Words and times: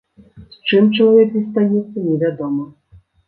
З 0.55 0.61
чым 0.67 0.87
чалавек 0.95 1.29
застанецца, 1.37 1.97
невядома. 2.07 2.65